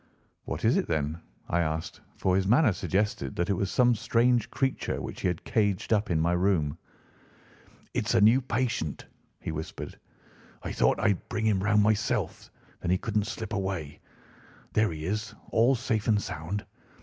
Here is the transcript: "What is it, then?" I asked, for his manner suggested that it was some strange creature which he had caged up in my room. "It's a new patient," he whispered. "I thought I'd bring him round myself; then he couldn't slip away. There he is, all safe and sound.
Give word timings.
"What 0.45 0.65
is 0.65 0.77
it, 0.77 0.87
then?" 0.87 1.21
I 1.47 1.59
asked, 1.59 2.01
for 2.17 2.35
his 2.35 2.47
manner 2.47 2.71
suggested 2.73 3.35
that 3.35 3.51
it 3.51 3.53
was 3.53 3.69
some 3.69 3.93
strange 3.93 4.49
creature 4.49 4.99
which 4.99 5.21
he 5.21 5.27
had 5.27 5.43
caged 5.43 5.93
up 5.93 6.09
in 6.09 6.19
my 6.19 6.31
room. 6.31 6.75
"It's 7.93 8.15
a 8.15 8.19
new 8.19 8.41
patient," 8.41 9.05
he 9.39 9.51
whispered. 9.51 9.99
"I 10.63 10.71
thought 10.71 10.99
I'd 10.99 11.29
bring 11.29 11.45
him 11.45 11.61
round 11.63 11.83
myself; 11.83 12.49
then 12.79 12.89
he 12.89 12.97
couldn't 12.97 13.27
slip 13.27 13.53
away. 13.53 13.99
There 14.73 14.91
he 14.91 15.05
is, 15.05 15.35
all 15.51 15.75
safe 15.75 16.07
and 16.07 16.19
sound. 16.19 16.65